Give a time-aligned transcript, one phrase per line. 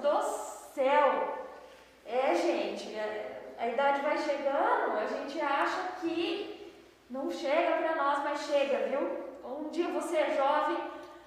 [0.00, 0.22] do
[0.74, 1.38] céu!
[2.06, 6.74] É, gente, é, a idade vai chegando, a gente acha que
[7.08, 9.30] não chega para nós, mas chega, viu?
[9.44, 10.78] Um dia você é jovem,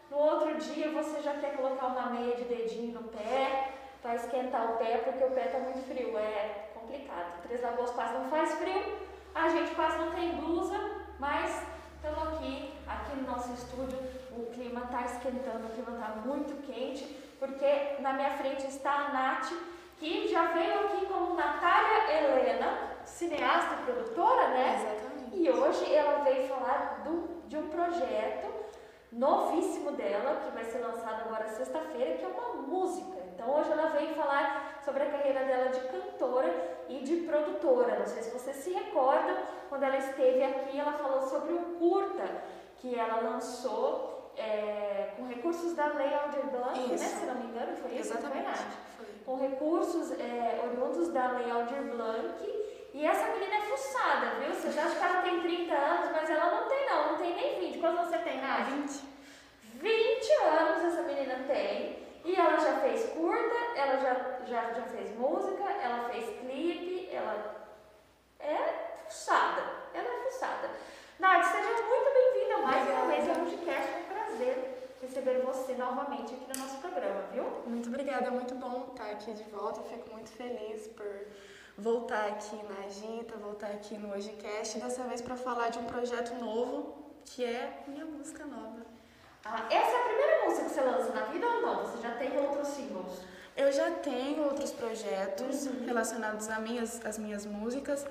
[0.10, 4.72] no outro dia você já quer colocar uma meia de dedinho no pé para esquentar
[4.72, 6.18] o pé, porque o pé está muito frio.
[6.18, 7.42] É complicado.
[7.44, 8.98] Três Lagoas quase não faz frio,
[9.34, 10.78] a gente quase não tem blusa,
[11.20, 13.98] mas estamos aqui, aqui no nosso estúdio,
[14.32, 19.10] o clima está esquentando, o clima está muito quente, porque na minha frente está a
[19.12, 19.52] Nath,
[19.98, 24.76] que já veio aqui como Natália Helena, cineasta e produtora, né?
[24.80, 25.42] Exatamente.
[25.42, 28.48] E hoje ela veio falar do, de um projeto
[29.12, 33.18] novíssimo dela, que vai ser lançado agora sexta-feira, que é uma música.
[33.34, 38.00] Então hoje ela veio falar sobre a carreira dela de cantora e de produtora.
[38.00, 42.24] Não sei se você se recorda, quando ela esteve aqui, ela falou sobre um curta
[42.78, 46.96] que ela lançou é, com recursos da Lei Aldir Blanc, né?
[46.96, 47.20] Isso.
[47.20, 48.14] Se não me engano, foi isso?
[48.14, 48.46] Exatamente.
[48.46, 48.78] Não foi, Nath?
[48.98, 49.06] Foi.
[49.26, 52.64] com recursos é, oriundos da Lei Aldir Blanc.
[52.94, 54.54] E essa menina é fuçada, viu?
[54.54, 57.60] Vocês acham que ela tem 30 anos, mas ela não tem não, não tem nem
[57.72, 57.80] 20.
[57.80, 58.70] Quantos você tem, Nath?
[58.70, 59.14] 20.
[59.80, 62.04] 20 anos essa menina tem.
[62.24, 64.14] E ela já fez curta, ela já,
[64.46, 67.68] já, já fez música, ela fez clipe, ela
[68.40, 69.64] é fuçada.
[69.94, 70.70] Ela é fuçada.
[71.20, 73.92] Nath, seja muito bem-vinda mais uma vez ao podcast.
[73.92, 74.73] É um prazer
[75.04, 77.44] receber você novamente aqui no nosso programa, viu?
[77.68, 79.82] Muito obrigada, é muito bom estar aqui de volta.
[79.82, 81.28] Eu fico muito feliz por
[81.78, 86.34] voltar aqui na Agita, voltar aqui no HojeCast, dessa vez para falar de um projeto
[86.36, 88.82] novo, que é minha música nova.
[89.44, 91.82] Ah, essa é a primeira música que você lança na vida ou não?
[91.86, 93.22] Você já tem outros singles?
[93.58, 98.06] Eu já tenho outros projetos relacionados às minhas, às minhas músicas,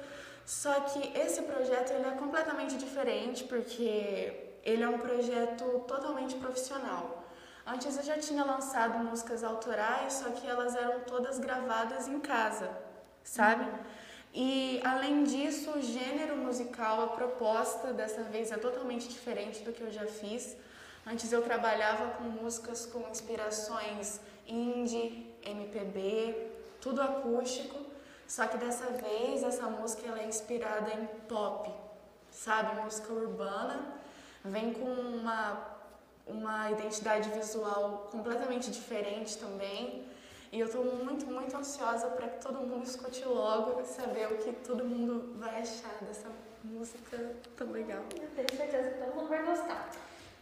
[0.45, 7.25] só que esse projeto ele é completamente diferente porque ele é um projeto totalmente profissional.
[7.67, 12.71] Antes eu já tinha lançado músicas autorais, só que elas eram todas gravadas em casa,
[13.23, 13.67] sabe?
[14.35, 19.83] E além disso, o gênero musical, a proposta dessa vez é totalmente diferente do que
[19.83, 20.57] eu já fiz.
[21.07, 26.51] Antes eu trabalhava com músicas com inspirações indie, MPB,
[26.81, 27.79] tudo acústico,
[28.27, 31.71] só que dessa vez essa música ela é inspirada em pop,
[32.31, 32.81] sabe?
[32.81, 34.01] Música urbana,
[34.45, 35.59] vem com uma,
[36.27, 40.07] uma identidade visual completamente diferente também.
[40.51, 44.37] E eu tô muito, muito ansiosa para que todo mundo escute logo e saber o
[44.37, 46.29] que todo mundo vai achar dessa
[46.63, 48.03] música tão legal.
[48.21, 49.91] Eu tenho certeza que todo mundo vai gostar.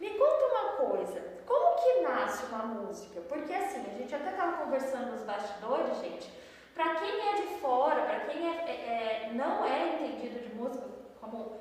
[0.01, 3.21] Me conta uma coisa, como que nasce uma música?
[3.21, 6.29] Porque assim, a gente até estava conversando nos bastidores, gente,
[6.73, 10.85] para quem é de fora, para quem é, é- é- não é entendido de música,
[11.21, 11.55] como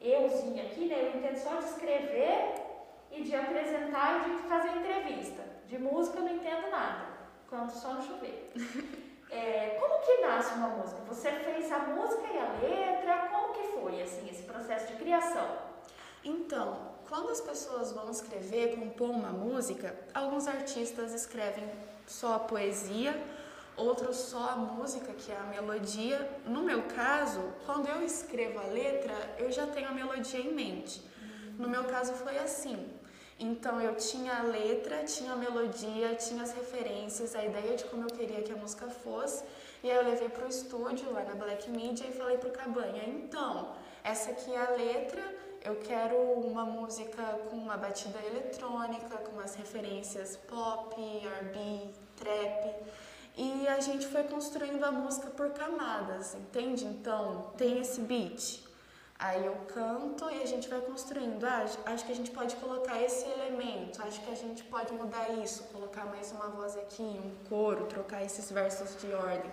[0.00, 1.02] euzinha aqui, né?
[1.02, 2.54] Eu entendo só de escrever
[3.10, 5.42] e de apresentar e de fazer entrevista.
[5.66, 7.06] De música eu não entendo nada,
[7.48, 8.52] quando só no chover.
[9.32, 11.02] É, como que nasce uma música?
[11.06, 13.28] Você fez a música e a letra?
[13.28, 15.56] Como que foi assim esse processo de criação?
[16.24, 16.76] Então,
[17.08, 21.64] quando as pessoas vão escrever, compor uma música, alguns artistas escrevem
[22.06, 23.14] só a poesia,
[23.80, 26.18] outros só a música, que é a melodia.
[26.46, 31.02] No meu caso, quando eu escrevo a letra, eu já tenho a melodia em mente.
[31.58, 32.78] No meu caso foi assim.
[33.38, 38.02] Então eu tinha a letra, tinha a melodia, tinha as referências, a ideia de como
[38.04, 39.42] eu queria que a música fosse.
[39.82, 43.02] E aí eu levei para o estúdio lá na Black Media e falei pro Cabanha,
[43.08, 43.74] então,
[44.04, 45.22] essa aqui é a letra,
[45.64, 52.74] eu quero uma música com uma batida eletrônica, com umas referências pop, R&B, trap.
[53.42, 56.84] E a gente foi construindo a música por camadas, entende?
[56.84, 58.62] Então, tem esse beat.
[59.18, 61.42] Aí eu canto e a gente vai construindo.
[61.44, 65.30] Ah, acho que a gente pode colocar esse elemento, acho que a gente pode mudar
[65.44, 69.50] isso, colocar mais uma voz aqui, um coro, trocar esses versos de ordem.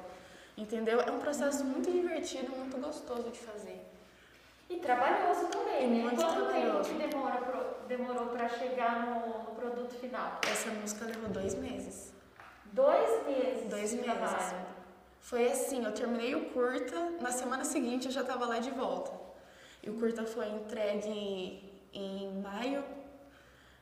[0.58, 1.00] Entendeu?
[1.00, 3.80] É um processo muito divertido, muito gostoso de fazer.
[4.70, 6.02] E trabalhoso também, E né?
[6.04, 6.90] muito Quanto trabalhoso.
[6.94, 10.42] tempo demora pro- demorou para chegar no, no produto final?
[10.52, 12.12] Essa música levou dois meses.
[12.74, 14.04] Dois meses Dois meses.
[14.06, 14.68] trabalho.
[15.20, 19.12] Foi assim, eu terminei o curta, na semana seguinte eu já estava lá de volta.
[19.84, 22.84] E o curta foi entregue em maio,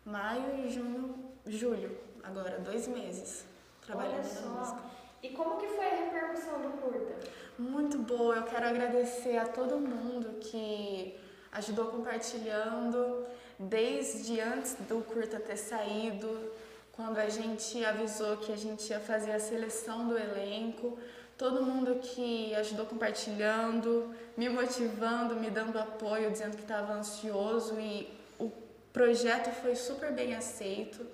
[0.06, 1.16] maio, junho,
[1.46, 1.98] julho.
[2.24, 3.46] Agora, dois meses
[3.86, 4.48] trabalhando Olha na só.
[4.50, 4.82] música.
[5.22, 7.16] E como que foi a repercussão do curta?
[7.58, 11.18] Muito boa, eu quero agradecer a todo mundo que
[11.52, 13.26] ajudou compartilhando,
[13.58, 16.52] desde antes do curta ter saído,
[16.96, 20.98] quando a gente avisou que a gente ia fazer a seleção do elenco,
[21.38, 28.10] todo mundo que ajudou compartilhando, me motivando, me dando apoio, dizendo que estava ansioso e
[28.40, 28.50] o
[28.94, 31.06] projeto foi super bem aceito.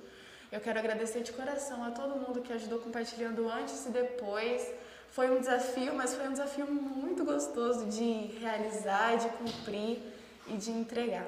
[0.51, 4.71] Eu quero agradecer de coração a todo mundo que ajudou compartilhando antes e depois.
[5.09, 9.99] Foi um desafio, mas foi um desafio muito gostoso de realizar, de cumprir
[10.47, 11.27] e de entregar.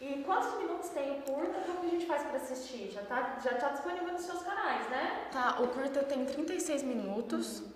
[0.00, 1.58] E quantos minutos tem o curta?
[1.66, 2.90] Como a gente faz para assistir?
[2.92, 5.26] Já está já tá disponível nos seus canais, né?
[5.32, 7.72] Tá, o curta tem 36 minutos uhum.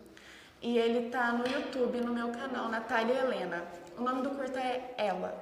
[0.60, 3.64] e ele tá no YouTube, no meu canal, Natália Helena.
[3.98, 5.34] O nome do curta é Ela.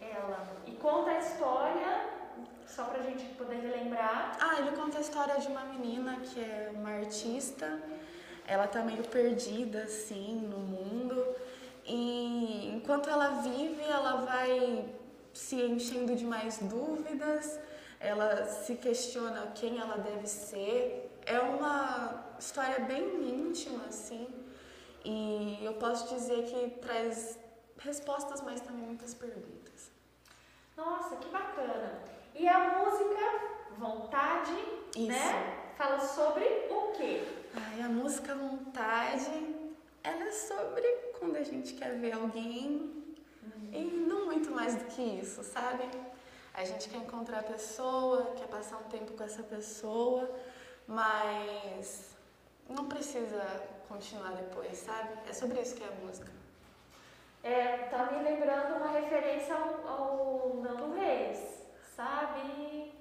[0.00, 0.46] Ela.
[0.66, 2.06] E conta a história,
[2.66, 4.36] só pra gente poder relembrar.
[4.40, 7.78] Ah, ele conta a história de uma menina que é uma artista.
[8.46, 11.36] Ela tá meio perdida, assim, no mundo.
[11.84, 15.01] E enquanto ela vive, ela vai
[15.32, 17.58] se enchendo de mais dúvidas,
[17.98, 21.10] ela se questiona quem ela deve ser.
[21.24, 23.04] É uma história bem
[23.48, 24.28] íntima, assim,
[25.04, 27.38] e eu posso dizer que traz
[27.78, 29.90] respostas, mas também muitas perguntas.
[30.76, 32.00] Nossa, que bacana!
[32.34, 34.52] E a música Vontade,
[34.96, 35.08] Isso.
[35.08, 35.72] né?
[35.76, 37.22] Fala sobre o quê?
[37.54, 39.54] Ai, a música Vontade,
[40.02, 40.86] ela é sobre
[41.18, 43.01] quando a gente quer ver alguém
[43.72, 45.88] e não muito mais do que isso, sabe?
[46.54, 50.30] A gente quer encontrar a pessoa, quer passar um tempo com essa pessoa,
[50.86, 52.14] mas
[52.68, 53.42] não precisa
[53.88, 55.08] continuar depois, sabe?
[55.28, 56.30] É sobre isso que é a música.
[57.42, 61.66] É, tá me lembrando uma referência ao, ao Nando Reis,
[61.96, 62.92] sabe?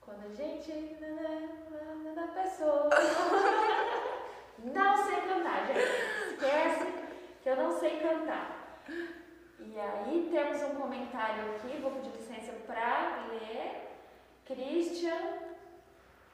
[0.00, 0.70] Quando a gente.
[2.14, 2.88] da pessoa.
[4.62, 6.34] não sei cantar, gente.
[6.34, 6.86] Esquece
[7.42, 8.82] que eu não sei cantar.
[9.60, 13.88] E aí temos um comentário aqui, vou pedir licença para ler.
[14.46, 15.38] Christian,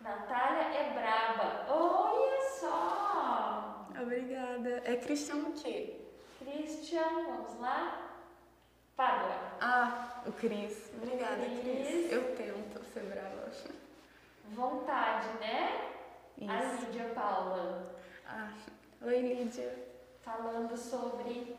[0.01, 1.67] Natália é braba.
[1.73, 3.87] Olha só!
[4.01, 4.83] Obrigada.
[4.85, 6.01] É Christian o quê?
[6.39, 8.13] Christian, vamos lá.
[8.95, 9.35] Pádua.
[9.61, 10.93] Ah, o Cris.
[10.95, 12.13] Obrigada, Cris.
[12.13, 13.51] Eu tento ser brava.
[14.51, 15.91] Vontade, né?
[16.39, 16.53] Isso.
[16.53, 17.97] A Lídia Paula.
[18.27, 18.53] Ah,
[19.03, 19.75] oi Lídia.
[20.21, 21.57] Falando sobre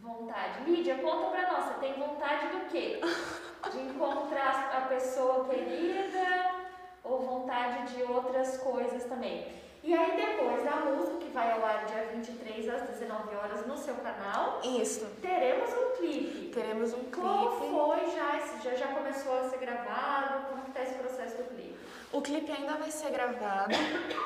[0.00, 0.64] Vontade.
[0.64, 3.00] Lídia, conta pra nós, você tem vontade do quê?
[3.72, 6.54] De encontrar a pessoa querida
[7.02, 9.46] ou vontade de outras coisas também?
[9.82, 13.76] E aí depois da música, que vai ao ar dia 23 às 19 horas no
[13.76, 14.60] seu canal.
[14.62, 15.06] Isso.
[15.22, 16.50] Teremos um clipe.
[16.52, 17.20] Teremos um clipe.
[17.20, 18.38] Qual foi já?
[18.62, 20.46] Já, já começou a ser gravado?
[20.48, 21.78] Como está esse processo do clipe?
[22.12, 23.74] O clipe ainda vai ser gravado.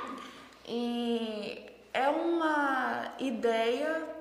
[0.66, 4.19] e é uma ideia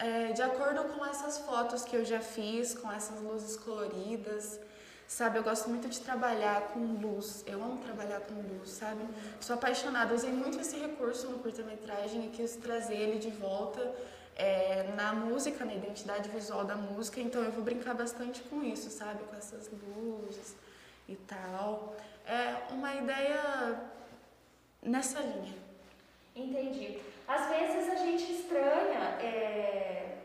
[0.00, 4.58] é, de acordo com essas fotos que eu já fiz, com essas luzes coloridas,
[5.06, 5.38] sabe?
[5.38, 9.02] Eu gosto muito de trabalhar com luz, eu amo trabalhar com luz, sabe?
[9.40, 13.94] Sou apaixonada, usei muito esse recurso no curta-metragem e quis trazer ele de volta
[14.36, 18.88] é, na música, na identidade visual da música, então eu vou brincar bastante com isso,
[18.88, 19.22] sabe?
[19.24, 20.56] Com essas luzes
[21.06, 21.94] e tal.
[22.26, 23.78] É uma ideia
[24.82, 25.58] nessa linha.
[26.34, 26.98] Entendi.
[27.28, 30.16] Às vezes a gente estranha é,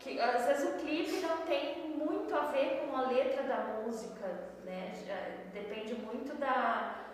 [0.00, 2.82] que às vezes o clipe não tem muito a ver
[3.44, 4.26] da música,
[4.64, 4.92] né?
[5.52, 7.04] Depende muito da,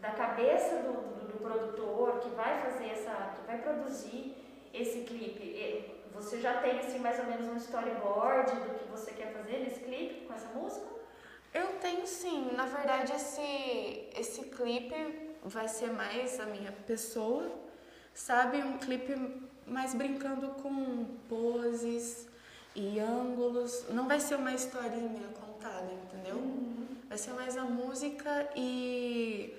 [0.00, 4.36] da cabeça do, do, do produtor que vai fazer essa, que vai produzir
[4.72, 6.00] esse clipe.
[6.14, 9.80] Você já tem assim mais ou menos um storyboard do que você quer fazer nesse
[9.80, 10.86] clipe com essa música?
[11.52, 12.52] Eu tenho sim.
[12.52, 17.50] Na verdade, esse, esse clipe vai ser mais a minha pessoa
[18.14, 18.58] sabe?
[18.58, 19.14] Um clipe
[19.66, 22.28] mais brincando com poses
[22.74, 23.86] e ângulos.
[23.90, 25.28] Não vai ser uma historinha
[25.60, 26.36] contada, entendeu?
[26.36, 26.86] Uhum.
[27.06, 29.54] Vai ser mais a música e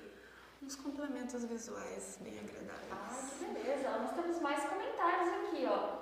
[0.64, 2.92] uns complementos visuais bem agradáveis.
[2.92, 3.90] Ah, que beleza!
[3.90, 6.02] Nós temos mais comentários aqui, ó.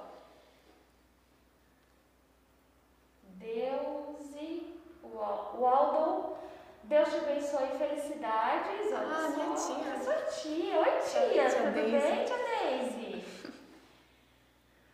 [3.35, 6.37] Deus e o Aldo
[6.83, 8.87] Deus te abençoe felicidades.
[8.87, 10.03] Olha ah, minha tia.
[10.03, 10.79] Sua tia.
[10.79, 11.49] Oi, tia.
[11.49, 13.25] Tudo bem, tia Daisy?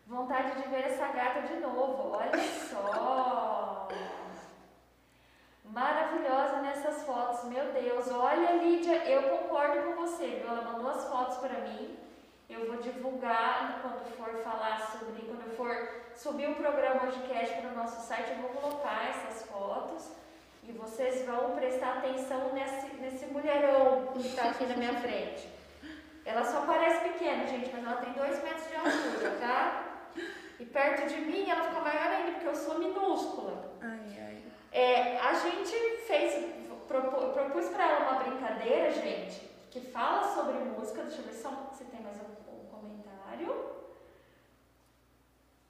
[0.07, 2.11] Vontade de ver essa gata de novo.
[2.11, 3.87] Olha só.
[5.75, 8.09] Maravilhosa nessas fotos, meu Deus.
[8.09, 10.47] Olha, Lídia, eu concordo com você, viu?
[10.47, 11.97] Ela mandou as fotos para mim.
[12.47, 17.71] Eu vou divulgar quando for falar sobre, quando eu for subir o programa podcast para
[17.71, 20.11] o nosso site, eu vou colocar essas fotos.
[20.63, 25.47] E vocês vão prestar atenção nesse, nesse mulherão que está aqui na minha frente.
[26.25, 29.83] Ela só parece pequena, gente, mas ela tem dois metros de altura, tá?
[30.59, 33.73] E perto de mim ela fica maior ainda, porque eu sou minúscula.
[33.81, 34.43] Ai, ai.
[34.71, 35.75] É, a gente
[36.07, 36.45] fez,
[36.87, 41.03] propus para ela uma brincadeira, gente, que fala sobre música.
[41.03, 43.75] Deixa eu ver se tem mais um comentário.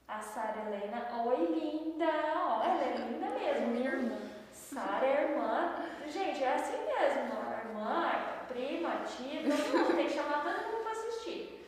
[0.08, 2.06] A Sara Helena, oi linda!
[2.36, 3.68] Ó, ela é linda mesmo.
[3.70, 4.18] Minha irmã.
[4.52, 5.76] Sara é irmã.
[6.06, 7.34] Gente, é assim mesmo.
[7.34, 11.68] A irmã, a prima, a tia, todo mundo tem que chamar todo mundo para assistir.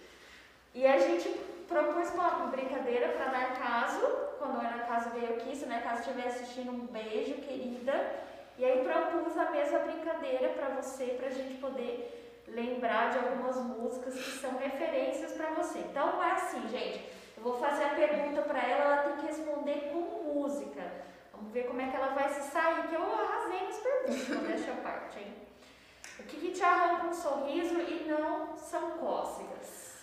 [0.75, 1.29] E a gente
[1.67, 4.05] propôs uma brincadeira para dar caso,
[4.37, 8.27] quando a Ana Caso veio aqui, se a Ana Caso estiver assistindo, um beijo, querida.
[8.59, 13.57] E aí propus a mesma brincadeira para você, para a gente poder lembrar de algumas
[13.57, 15.79] músicas que são referências para você.
[15.79, 17.09] Então é assim, gente.
[17.35, 20.81] Eu vou fazer a pergunta para ela, ela tem que responder com música.
[21.31, 24.81] Vamos ver como é que ela vai se sair, que eu arrasei nas perguntas, à
[24.81, 25.35] parte, hein?
[26.19, 29.97] O que, que te arranca um sorriso e não são cócegas?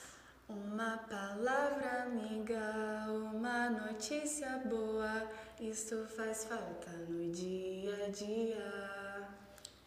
[0.48, 9.03] Uma palavra amiga, uma notícia boa, isso faz falta no dia a dia.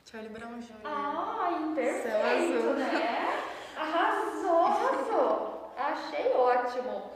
[0.09, 0.73] Charlie Brown Jr.
[0.85, 2.73] Ai, perfeito, azul.
[2.75, 3.43] né?
[3.75, 5.73] Arrasou, arrasou.
[5.75, 6.97] Achei ótimo.
[6.97, 7.11] O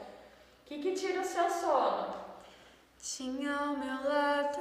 [0.66, 2.14] que, que tira o seu sono?
[3.02, 4.60] Tinha ao meu lado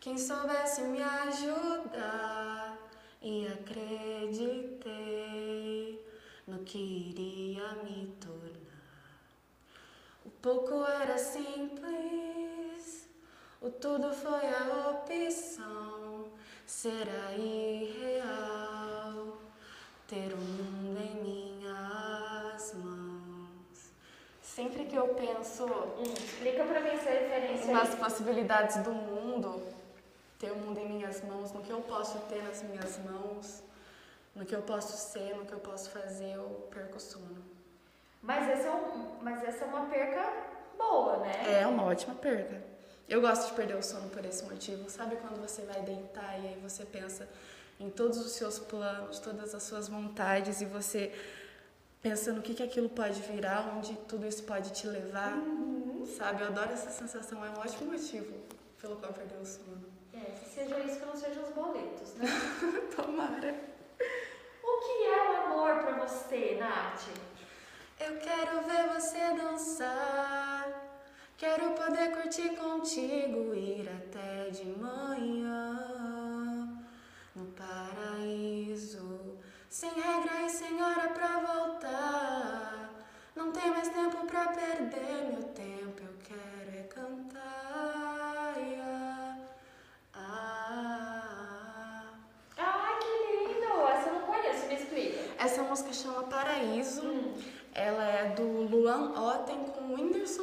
[0.00, 2.78] quem soubesse me ajudar
[3.20, 4.82] e acreditei
[6.48, 8.42] no que iria me tornar.
[10.24, 11.86] O pouco era simples,
[13.60, 16.01] o tudo foi a opção.
[16.72, 19.36] Será irreal
[20.08, 23.92] ter o mundo em minhas mãos.
[24.40, 27.96] Sempre que eu penso Hum, explica pra mim essa referência nas aí.
[27.96, 29.62] possibilidades do mundo,
[30.40, 33.62] ter o mundo em minhas mãos, no que eu posso ter nas minhas mãos,
[34.34, 37.44] no que eu posso ser, no que eu posso fazer, eu perco o sono.
[38.22, 40.26] Mas essa, é um, mas essa é uma perca
[40.78, 41.60] boa, né?
[41.60, 42.71] É uma ótima perda.
[43.08, 44.88] Eu gosto de perder o sono por esse motivo.
[44.88, 47.28] Sabe quando você vai deitar e aí você pensa
[47.78, 51.12] em todos os seus planos, todas as suas vontades e você
[52.00, 55.36] pensa no que, que aquilo pode virar, onde tudo isso pode te levar?
[56.16, 56.42] Sabe?
[56.42, 57.44] Eu adoro essa sensação.
[57.44, 58.34] É um ótimo motivo
[58.80, 59.92] pelo qual perder o sono.
[60.12, 62.26] É, que seja isso que não sejam os boletos, né?
[62.94, 63.54] Tomara.
[64.62, 67.08] o que é o amor pra você, Nath?
[68.00, 70.51] Eu quero ver você dançar.
[71.42, 75.76] Quero poder curtir contigo, ir até de manhã
[77.34, 82.90] no paraíso, sem regra e sem hora pra voltar.
[83.34, 88.54] Não tem mais tempo pra perder meu tempo, eu quero é cantar.
[88.58, 89.36] ia,
[90.14, 92.04] ah.
[92.56, 93.88] Ai, que lindo!
[93.88, 95.18] Essa eu não conheço, me explica.
[95.42, 97.02] Essa música chama Paraíso.
[97.02, 97.34] Hum.
[97.74, 100.41] Ela é do Luan Otten com o Whindersson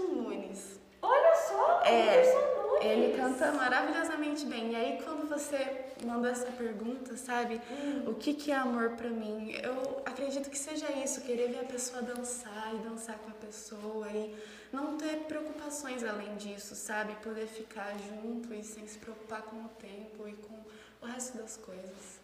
[1.89, 2.50] É.
[2.81, 4.72] Ele canta maravilhosamente bem.
[4.72, 7.60] E aí, quando você mandou essa pergunta, sabe?
[8.08, 9.51] O que, que é amor pra mim?
[9.62, 14.08] Eu acredito que seja isso, querer ver a pessoa dançar e dançar com a pessoa
[14.10, 14.34] e
[14.72, 17.15] não ter preocupações além disso, sabe?
[17.17, 20.55] Poder ficar junto e sem se preocupar com o tempo e com
[21.01, 22.19] o resto das coisas.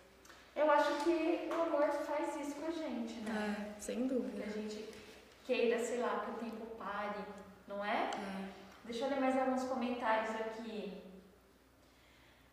[0.55, 3.73] Eu acho que o amor faz isso com a gente, né?
[3.77, 4.41] É, sem Que dúvida.
[4.45, 4.85] a gente
[5.45, 7.19] queira, sei lá, que o tempo pare,
[7.67, 8.09] não é?
[8.13, 8.64] É.
[8.85, 11.01] Deixa eu ler mais alguns comentários aqui.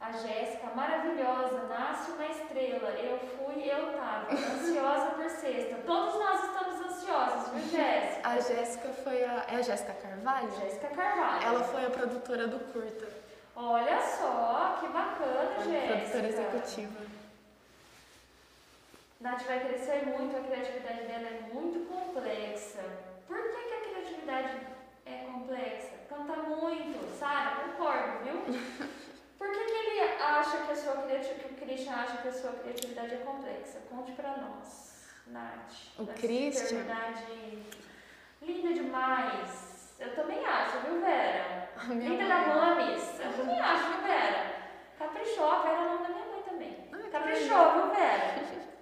[0.00, 2.90] A Jéssica, maravilhosa, nasce uma estrela.
[2.90, 4.32] Eu fui, eu tava.
[4.32, 5.76] Ansiosa por sexta.
[5.86, 8.28] Todos nós estamos ansiosos, viu, Jéssica?
[8.28, 9.44] A Jéssica foi a.
[9.48, 10.50] É a Jéssica Carvalho?
[10.58, 11.44] Jéssica Carvalho.
[11.46, 13.08] Ela foi a produtora do curta.
[13.54, 15.94] Olha só, que bacana, Foi Jéssica.
[15.94, 17.00] produtora executiva.
[19.20, 22.82] Nath vai crescer muito, a criatividade dela é muito complexa.
[23.28, 24.66] Por que, que a criatividade
[25.06, 25.91] é complexa?
[26.12, 28.42] Canta muito, Sara, concordo, viu?
[29.38, 32.52] Por que, que ele acha que a sua criatividade, o Christian acha que a sua
[32.52, 33.80] criatividade é complexa?
[33.88, 35.72] Conte pra nós, Nath.
[35.98, 36.84] O Christian?
[36.84, 37.62] Criatividade
[38.42, 39.94] linda demais.
[39.98, 41.70] Eu também acho, viu, Vera?
[41.88, 43.20] Linda da Mames.
[43.20, 44.52] Eu também acho, viu, Vera?
[44.98, 46.88] Caprichou, a Vera é o nome da minha mãe também.
[46.92, 48.34] Ai, Caprichou, viu, Vera?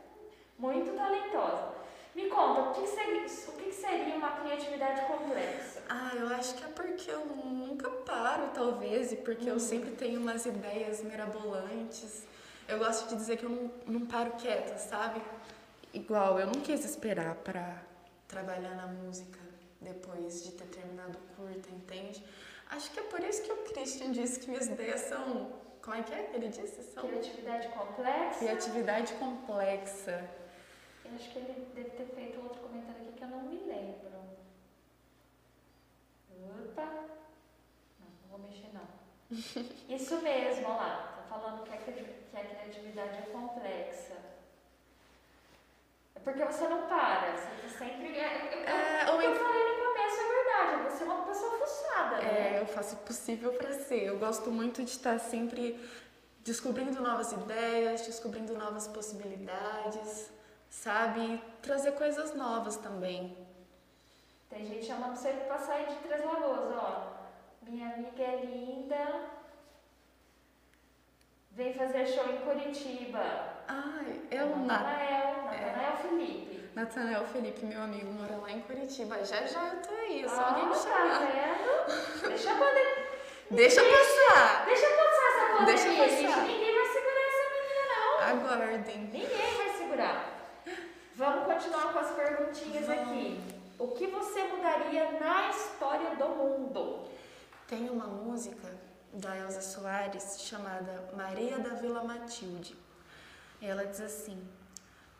[0.59, 1.80] Muito talentosa.
[2.15, 5.83] Me conta, o que, seria, o que, seria uma criatividade complexa?
[5.89, 10.21] Ah, eu acho que é porque eu nunca paro, talvez, e porque eu sempre tenho
[10.21, 12.25] umas ideias mirabolantes.
[12.69, 15.21] Eu gosto de dizer que eu não, não paro quieta, sabe?
[15.93, 17.83] Igual, eu não quis esperar pra
[18.29, 19.39] trabalhar na música
[19.81, 22.25] depois de ter terminado o curta, entende?
[22.71, 25.53] Acho que é por isso que o Christian disse que minhas ideias são.
[25.83, 26.83] Como é que é que ele disse?
[26.95, 28.39] São Criatividade complexa?
[28.39, 30.31] criatividade complexa.
[31.11, 34.11] Eu acho que ele deve ter feito outro comentário aqui que eu não me lembro.
[36.69, 36.85] Opa!
[37.99, 38.87] Não, não vou mexer não.
[39.89, 41.15] Isso mesmo, olha lá.
[41.17, 41.91] Tá falando que a, que
[42.37, 44.17] a criatividade é complexa.
[46.23, 48.17] Porque você não para, você sempre.
[48.17, 51.59] É, É, o ou que eu falei no começo é verdade, você é uma pessoa
[51.59, 52.57] fuçada, né?
[52.57, 54.05] É, eu faço o possível para ser.
[54.05, 55.81] Eu gosto muito de estar sempre
[56.45, 60.31] descobrindo novas ideias, descobrindo novas possibilidades,
[60.71, 61.43] sabe?
[61.61, 63.37] Trazer coisas novas também.
[64.49, 67.13] Tem gente chamando você pra sair de Três Lagoas, ó.
[67.63, 69.29] Minha amiga é linda.
[71.53, 73.21] Vem fazer show em Curitiba.
[73.69, 76.71] Ai, é o Na- Natanael, Natanael Felipe.
[76.75, 79.23] Natanael Felipe, meu amigo, mora lá em Curitiba.
[79.25, 81.19] Já já eu tô aí, é só Ah, alguém me tá chamar.
[81.27, 82.23] vendo?
[82.29, 83.11] Deixa eu poder.
[83.51, 84.65] Deixa passar!
[84.65, 86.27] Deixa eu passar essa pandemia, Deixa eu gente.
[86.29, 86.43] passar.
[86.47, 88.19] Ninguém vai segurar essa menina, não.
[88.55, 88.99] Aguardem.
[88.99, 90.30] Ninguém vai segurar.
[91.61, 93.03] Continuar com as perguntinhas Vamos.
[93.03, 93.39] aqui.
[93.79, 97.07] O que você mudaria na história do mundo?
[97.69, 98.67] Tem uma música
[99.13, 102.75] da Elza Soares chamada Maria da Vila Matilde.
[103.61, 104.43] Ela diz assim: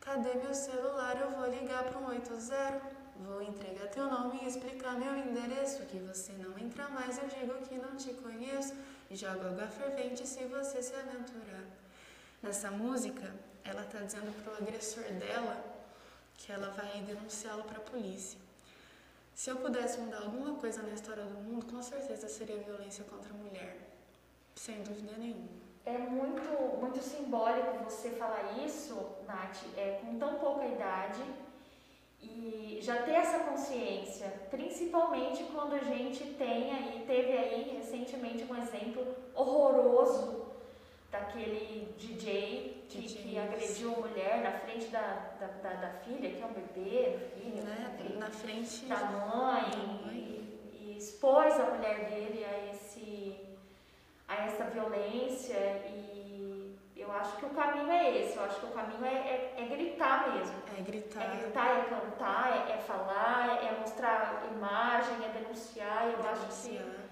[0.01, 1.21] Cadê meu celular?
[1.21, 2.81] Eu vou ligar para um 80.
[3.17, 5.85] Vou entregar teu nome e explicar meu endereço.
[5.85, 8.75] Que você não entra mais, eu digo que não te conheço.
[9.11, 11.67] E jogo água fervente se você se aventurar.
[12.43, 13.31] Nessa música,
[13.63, 15.70] ela tá dizendo pro agressor dela
[16.41, 18.39] que ela vai denunciá-lo para a polícia.
[19.35, 23.33] Se eu pudesse mudar alguma coisa na história do mundo, com certeza seria violência contra
[23.33, 23.77] a mulher.
[24.55, 25.61] Sem dúvida nenhuma.
[25.85, 26.43] É muito,
[26.79, 28.95] muito simbólico você falar isso,
[29.27, 31.23] Nath, é, com tão pouca idade
[32.23, 38.57] e já ter essa consciência, principalmente quando a gente tem aí, teve aí recentemente um
[38.57, 40.47] exemplo horroroso
[41.11, 46.47] daquele DJ que, que agrediu mulher na frente da, da, da, da filha, que é
[46.47, 48.17] um bebê, filho, Né?
[48.19, 48.87] Na frente.
[48.87, 49.71] da mãe,
[50.05, 50.13] mãe.
[50.13, 53.37] E, e expôs a mulher dele a esse
[54.27, 55.57] a essa violência
[55.89, 59.55] e eu acho que o caminho é esse, eu acho que o caminho é, é,
[59.59, 60.55] é gritar mesmo.
[60.79, 61.23] É gritar.
[61.23, 66.07] É gritar, é cantar, é, é falar, é mostrar imagem, é denunciar.
[66.07, 67.07] Eu acho que denunciar.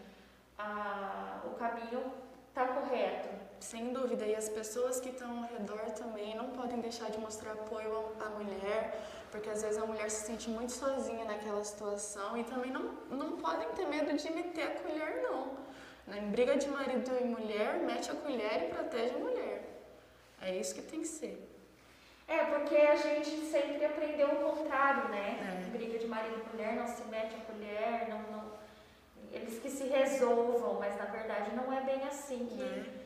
[0.58, 2.12] a, o caminho
[2.48, 3.37] está correto.
[3.60, 4.24] Sem dúvida.
[4.24, 8.28] E as pessoas que estão ao redor também não podem deixar de mostrar apoio à
[8.30, 12.92] mulher, porque às vezes a mulher se sente muito sozinha naquela situação e também não,
[13.10, 15.56] não podem ter medo de meter a colher, não.
[16.06, 16.18] Né?
[16.18, 19.82] Em briga de marido e mulher, mete a colher e protege a mulher.
[20.40, 21.46] É isso que tem que ser.
[22.26, 25.64] É, porque a gente sempre aprendeu o contrário, né?
[25.66, 25.70] É.
[25.70, 28.58] Briga de marido e mulher, não se mete a colher, não, não.
[29.32, 32.97] Eles que se resolvam, mas na verdade não é bem assim que, Né?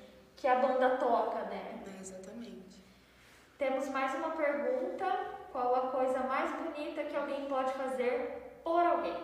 [0.43, 1.81] Que a banda toca, né?
[1.87, 2.83] É, exatamente.
[3.57, 5.07] Temos mais uma pergunta.
[5.53, 9.23] Qual a coisa mais bonita que alguém pode fazer por alguém?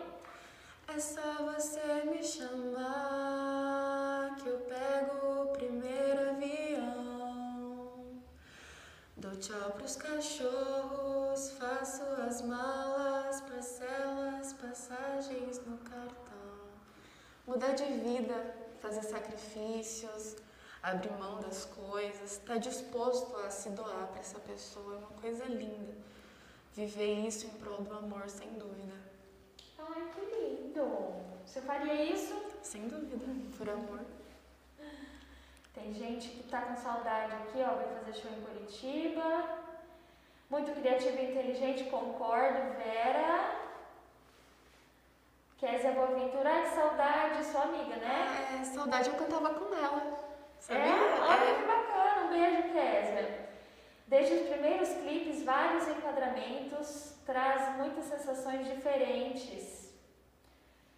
[0.87, 2.77] É só você me chamar
[4.37, 7.91] que eu pego o primeiro avião.
[9.17, 16.69] Dou tchau pros cachorros, faço as malas, parcelo as passagens no cartão.
[17.45, 20.37] Mudar de vida, fazer sacrifícios,
[20.83, 25.45] abrir mão das coisas, estar disposto a se doar para essa pessoa é uma coisa
[25.45, 25.95] linda.
[26.75, 28.95] Viver isso em prol do amor, sem dúvida.
[29.79, 31.13] Ai, que lindo!
[31.45, 32.35] Você faria isso?
[32.63, 33.25] Sem dúvida,
[33.57, 34.01] por amor.
[35.75, 39.59] Tem gente que tá com saudade aqui, ó, vai fazer show em Curitiba.
[40.51, 43.69] Muito criativa e inteligente, concordo, Vera.
[45.59, 48.59] Kézia Boaventura, ai, que saudade, sua amiga, né?
[48.61, 50.28] É, saudade eu cantava com ela.
[50.61, 50.83] Sabia?
[50.85, 51.21] É?
[51.21, 53.49] Olha que bacana, um beijo, Kézia.
[54.07, 59.89] Desde os primeiros clipes, vários enquadramentos, traz muitas sensações diferentes.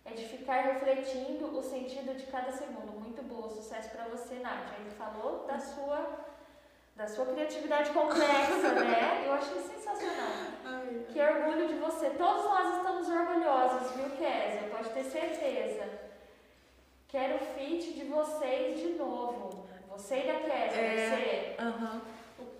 [0.05, 2.93] É de ficar refletindo o sentido de cada segundo.
[3.01, 4.73] Muito boa, sucesso pra você, Nath.
[4.81, 6.07] Ele falou da sua,
[6.97, 9.25] da sua criatividade complexa, né?
[9.27, 10.29] Eu achei sensacional.
[10.65, 12.11] Ai, Que orgulho de você.
[12.11, 14.69] Todos nós estamos orgulhosos, viu, Kézia?
[14.71, 16.10] Pode ter certeza.
[17.11, 19.67] Quero o feat de vocês de novo.
[19.89, 21.57] Você e a Kézia, É.
[21.57, 21.63] você.
[21.63, 22.01] Aham.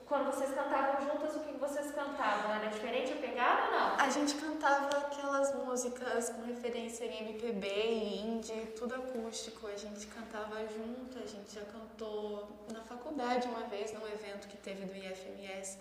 [0.07, 2.53] Quando vocês cantavam juntas, o que vocês cantavam?
[2.57, 3.95] Era diferente a pegada ou não?
[3.95, 9.69] A gente cantava aquelas músicas com referência em MPB e indie, tudo acústico.
[9.69, 14.57] A gente cantava junto, a gente já cantou na faculdade uma vez, num evento que
[14.57, 15.79] teve do IFMS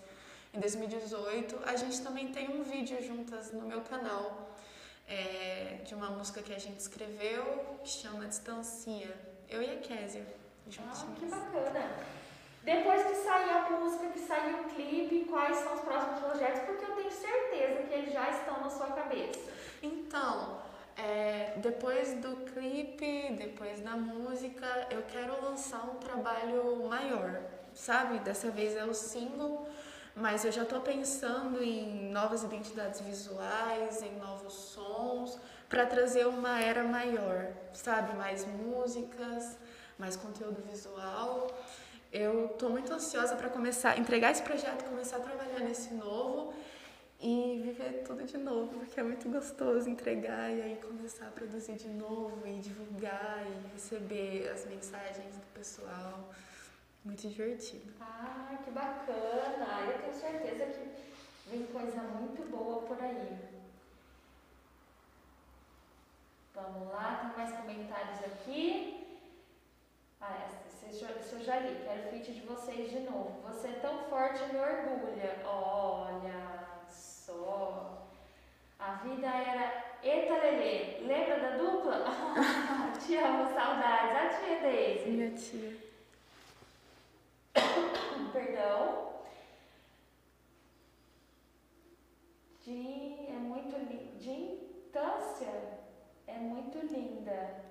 [0.54, 1.58] em 2018.
[1.66, 4.49] A gente também tem um vídeo juntas no meu canal
[5.10, 7.42] é, de uma música que a gente escreveu
[7.82, 9.12] que chama Distancia.
[9.48, 10.32] Eu e a Kézia, Ah,
[10.64, 11.30] que juntinhas.
[11.34, 11.90] bacana.
[12.62, 16.60] Depois que sair a música, que sair o clipe, quais são os próximos projetos?
[16.60, 19.40] Porque eu tenho certeza que eles já estão na sua cabeça.
[19.82, 20.60] Então,
[20.96, 27.40] é, depois do clipe, depois da música, eu quero lançar um trabalho maior,
[27.74, 28.18] sabe?
[28.18, 29.66] Dessa vez é o single,
[30.20, 36.60] Mas eu já estou pensando em novas identidades visuais, em novos sons, para trazer uma
[36.60, 38.14] era maior, sabe?
[38.16, 39.56] Mais músicas,
[39.98, 41.46] mais conteúdo visual.
[42.12, 46.52] Eu estou muito ansiosa para começar, entregar esse projeto, começar a trabalhar nesse novo
[47.18, 51.76] e viver tudo de novo, porque é muito gostoso entregar e aí começar a produzir
[51.76, 56.30] de novo e divulgar e receber as mensagens do pessoal.
[57.04, 57.92] Muito divertido.
[58.00, 59.90] Ah, que bacana!
[59.90, 63.38] Eu tenho certeza que vem coisa muito boa por aí.
[66.54, 69.06] Vamos lá, tem mais comentários aqui.
[70.20, 70.48] Ah,
[70.90, 73.40] esse eu já li, quero o feat de vocês de novo.
[73.42, 75.40] Você é tão forte me orgulha.
[75.46, 78.06] Olha só.
[78.78, 82.04] A vida era Eita Lelê, lembra da dupla?
[82.98, 84.16] Te amo, saudades.
[84.16, 85.10] A tia Daisy.
[85.10, 85.89] Minha tia.
[88.32, 89.10] Perdão.
[92.64, 94.18] De, é muito linda.
[94.18, 95.80] De infância.
[96.26, 97.64] É muito linda.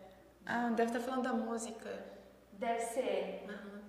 [0.45, 2.05] Ah, deve estar falando da música.
[2.53, 3.45] Deve ser.
[3.47, 3.79] Uhum.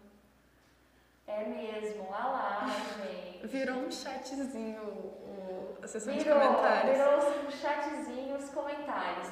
[1.26, 2.66] É mesmo, olha lá,
[2.98, 3.46] gente.
[3.46, 6.96] Virou um chatzinho o, a sessão virou, de comentários.
[6.96, 9.28] Virou um chatzinho os comentários.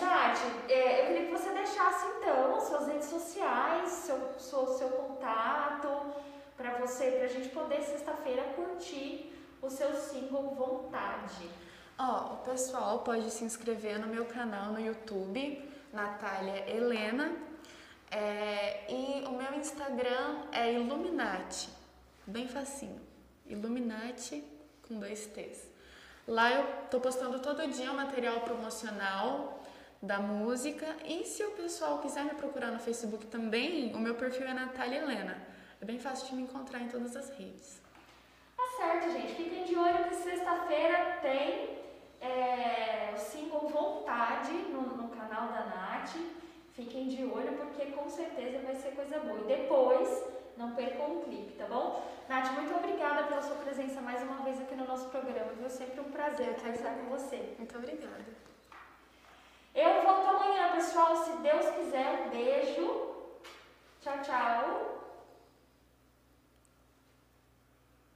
[0.00, 5.88] Nath, é, eu queria que você deixasse então suas redes sociais, seu, seu, seu contato,
[6.56, 11.48] para você, para a gente poder sexta-feira curtir o seu single Vontade.
[11.98, 17.32] Ó, oh, o pessoal pode se inscrever no meu canal no YouTube, Natália Helena,
[18.10, 21.68] é, e o meu Instagram é Illuminati,
[22.26, 23.00] bem facinho,
[23.46, 24.44] Illuminati
[24.86, 25.70] com dois T's.
[26.26, 29.60] Lá eu tô postando todo dia o material promocional
[30.02, 34.48] da música e se o pessoal quiser me procurar no Facebook também, o meu perfil
[34.48, 35.40] é Natália Helena.
[35.80, 37.80] É bem fácil de me encontrar em todas as redes.
[38.56, 39.34] Tá certo, gente.
[39.34, 41.78] Fiquem de olho que sexta-feira tem
[42.20, 46.16] é, o single Vontade no, no canal da Nath.
[46.72, 49.40] Fiquem de olho porque com certeza vai ser coisa boa.
[49.40, 50.24] E depois,
[50.56, 52.04] não percam o clipe, tá bom?
[52.28, 55.52] Nath, muito obrigada pela sua presença mais uma vez aqui no nosso programa.
[55.60, 57.54] Foi sempre um prazer conversar com você.
[57.56, 58.51] Muito obrigada.
[59.74, 61.16] Eu volto amanhã, pessoal.
[61.16, 63.14] Se Deus quiser, um beijo.
[64.00, 64.91] Tchau, tchau.